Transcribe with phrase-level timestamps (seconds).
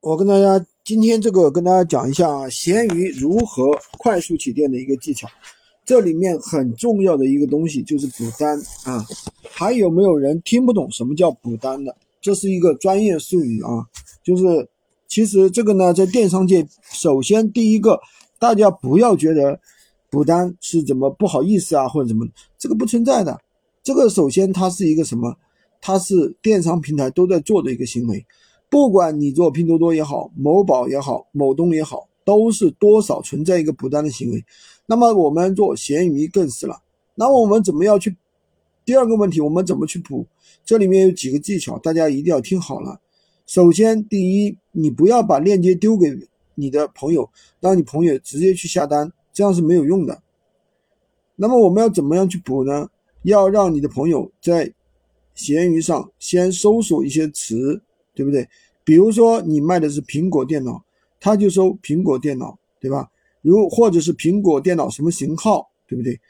[0.00, 5.28] 我跟大家今天这个跟大家讲一下啊闲鱼如何快速起店的一个技巧。
[5.84, 9.04] 这里面很重要的一个东西就是补单啊。
[9.50, 11.96] 还有没有人听不懂什么叫补单的？
[12.20, 13.84] 这是一个专业术语啊。
[14.22, 14.68] 就是
[15.08, 17.98] 其实这个呢，在电商界，首先第一个，
[18.38, 19.58] 大家不要觉得
[20.10, 22.24] 补单是怎么不好意思啊，或者怎么，
[22.56, 23.36] 这个不存在的。
[23.82, 25.34] 这个首先它是一个什么？
[25.80, 28.24] 它是电商平台都在做的一个行为。
[28.70, 34.44] 不管你做拼多多也好，某宝也好，某东也好，都是多少存在一个补单的行为。
[34.84, 36.82] 那么我们做闲鱼更是了。
[37.14, 38.16] 那我们怎么样去？
[38.84, 40.26] 第二个问题，我们怎么去补？
[40.64, 43.00] 这里面有几个技巧，大家一定要听好了。
[43.46, 46.16] 首先，第一，你不要把链接丢给
[46.54, 47.28] 你的朋友，
[47.60, 50.22] 让你朋友直接去下单，这样是没有用的。
[51.36, 52.88] 那么我们要怎么样去补呢？
[53.22, 54.72] 要让你的朋友在
[55.34, 57.82] 闲鱼上先搜索一些词。
[58.18, 58.48] 对不对？
[58.82, 60.84] 比如说你卖的是苹果电脑，
[61.20, 63.08] 他就搜苹果电脑，对吧？
[63.42, 66.20] 如或者是苹果电脑什么型号，对不对？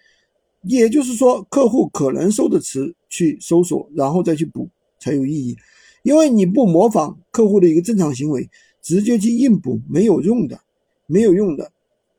[0.65, 4.69] 也就是说，客户可能搜的词去搜索，然后再去补
[5.01, 5.57] 才有意义。
[6.03, 8.51] 因为你不模仿客户的一个正常行为，
[8.83, 10.61] 直接去硬补没有用的，
[11.07, 11.73] 没有用的。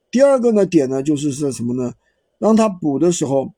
[0.09, 1.94] 第二个呢点呢就是是什么呢？
[2.39, 3.54] 让他补的时候，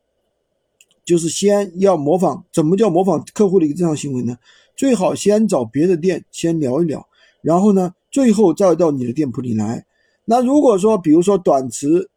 [1.05, 2.43] 就是先要模仿。
[2.51, 4.37] 怎么叫模仿客户的一个正常行为呢？
[4.81, 7.07] 最好先找别的店先聊一聊，
[7.43, 9.85] 然后呢，最后再到你的店铺里来。
[10.25, 12.09] 那如果说，比如说短词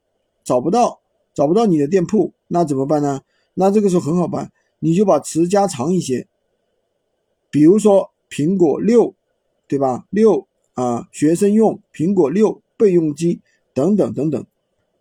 [0.42, 0.98] 找不到，
[1.34, 3.20] 找不到你的店铺，那怎么办呢？
[3.52, 6.26] 那这个时候很好办，你就把词加长一些，
[7.50, 9.14] 比如说苹果六，
[9.68, 10.06] 对吧？
[10.08, 13.42] 六啊，学生用苹果六备用机
[13.74, 14.42] 等等等等，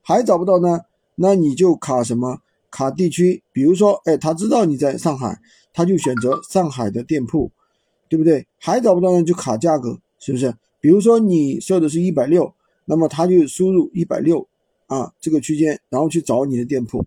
[0.01, 0.81] 还找不到呢，
[1.15, 2.41] 那你就卡什么？
[2.73, 5.39] 卡地区，比如说，哎，他知道你在上海。
[5.75, 7.51] 他就选择上海的店铺，
[8.07, 8.45] 对不对？
[8.59, 10.53] 还找不到呢，就卡价格，是不是？
[10.79, 12.53] 比如说你设的是一百六，
[12.85, 14.47] 那么他就输入一百六
[14.85, 17.03] 啊这个区间，然后去找你的店铺。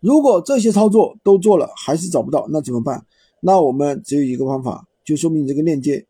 [0.00, 3.04] 如果这些操作都做了，还是找不到，那怎么办？
[3.40, 6.06] 那我们只有一个方法，就说明你这个链接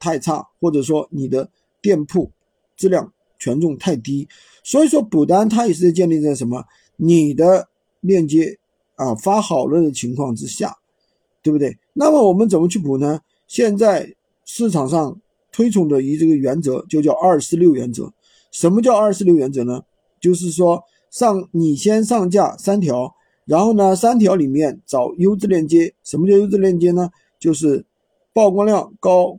[0.00, 1.48] 太差，或者说你的
[1.80, 2.28] 店铺
[2.76, 4.28] 质量权重太低。
[4.64, 6.64] 所以说补单它也是建立在什么？
[6.96, 7.68] 你的
[8.00, 8.58] 链接。
[8.98, 10.74] 啊，发好了的情况之下，
[11.42, 11.76] 对不对？
[11.92, 13.20] 那么我们怎么去补呢？
[13.46, 14.14] 现在
[14.46, 15.20] 市场上
[15.52, 18.10] 推崇的一这个原则就叫二四六原则。
[18.50, 19.82] 什么叫二四六原则呢？
[20.18, 23.14] 就是说上你先上架三条，
[23.44, 25.92] 然后呢三条里面找优质链接。
[26.02, 27.10] 什么叫优质链接呢？
[27.38, 27.84] 就是
[28.32, 29.36] 曝光量高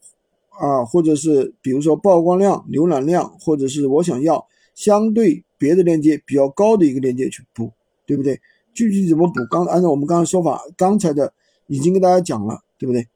[0.52, 4.48] 啊，或者是比如说曝光量、浏览量，或者是我想要
[4.78, 7.72] 相对别的链接比较高的一个链接去补，
[8.06, 8.40] 对不对？
[8.76, 9.34] 具体怎么补？
[9.50, 11.34] 刚按照我们刚才说法，刚才的
[11.66, 13.08] 已经跟大家讲了，对不对？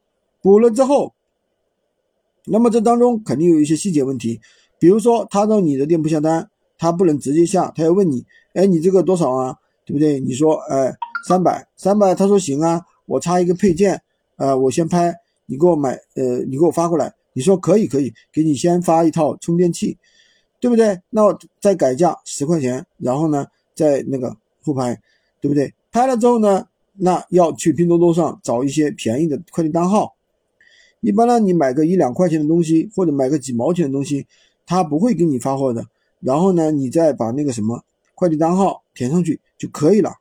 [0.42, 1.14] 补了之后，
[2.46, 4.40] 那么这当中肯定有一些细节问题，
[4.80, 9.56] 比如说他到你的店铺下单，他不能直接下，他要问你，哎，你这个多少啊？
[9.84, 10.18] 对不对？
[10.18, 10.92] 你说，哎，
[11.26, 14.00] 三百，三百，他说行啊，我差一个配件，
[14.36, 15.12] 呃，我先拍，
[15.46, 19.98] 你给我买，呃，你给我发过来，你说可以，可以，给你先发一套充电器，
[20.62, 20.98] 对不对？
[21.10, 24.98] 那我再改价十块钱，然后呢，再那个后拍。
[25.40, 25.74] 对不对？
[25.90, 26.64] 拍了之后呢，
[26.94, 30.14] 那要去拼多多上找一些便宜的快递单号。
[31.00, 34.24] 一般呢，你买个一两块钱的东西，或者买个几毛钱的东西，
[34.64, 35.84] 他不会给你发货的。
[36.20, 37.82] 然后呢，你再把那个什么
[38.14, 40.12] 快递单号填上去就可以了，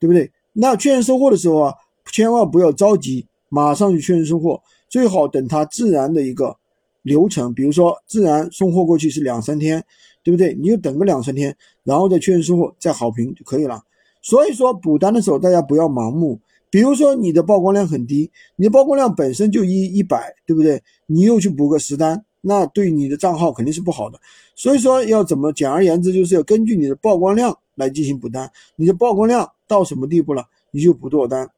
[0.00, 0.28] 对不对？
[0.54, 1.74] 那确认收货的时候啊，
[2.10, 6.56] 千万不要着急，马上就确认收货，最好等它自然的一个
[7.04, 7.54] 流程。
[7.54, 9.84] 比如说自然送货过去是两三天，
[10.24, 10.52] 对不对？
[10.54, 13.80] 你就等个两三天，然后再确认收货，再好评就可以了。
[14.20, 16.40] 所以说补单的时候，大家不要盲目。
[16.70, 20.82] 比如说你的曝光量很低，你的曝光量本身就一一百，对不对？
[21.06, 24.18] 你又去补个十单，那对你的账号肯定是不好的。
[24.56, 25.52] 所以说要怎么？
[25.52, 28.50] 简而言之，就是要根据你的曝光量来进行补单。
[28.74, 31.48] 你的曝光量到什么地步了，你就补多少单。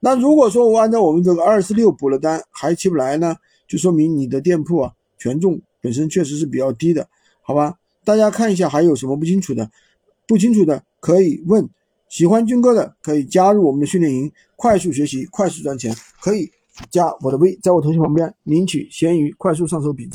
[0.00, 3.36] 那如果说我按照我们这个二十六补了单还起不来呢，
[3.66, 7.08] 就说明你的店铺啊权重本身确实是比较低的，
[7.42, 7.78] 好吧？
[8.04, 9.70] 大家看一下还有什么不清楚的，
[10.26, 10.82] 不清楚的。
[11.00, 11.68] 可以问，
[12.08, 16.50] 喜欢军哥的可以加入我们的训练营，快速学习，快速赚钱，可以
[16.90, 20.12] 加我的微，在我头像旁边领取闲鱼快速上手笔记。